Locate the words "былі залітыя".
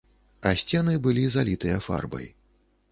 1.05-1.77